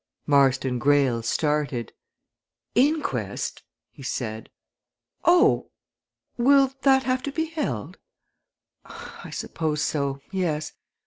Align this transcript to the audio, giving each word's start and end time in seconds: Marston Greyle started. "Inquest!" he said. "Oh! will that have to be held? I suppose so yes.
Marston 0.25 0.79
Greyle 0.79 1.21
started. 1.21 1.93
"Inquest!" 2.73 3.61
he 3.91 4.01
said. 4.01 4.49
"Oh! 5.25 5.69
will 6.37 6.73
that 6.81 7.03
have 7.03 7.21
to 7.21 7.31
be 7.31 7.45
held? 7.45 7.99
I 8.83 9.29
suppose 9.29 9.83
so 9.83 10.19
yes. 10.31 10.73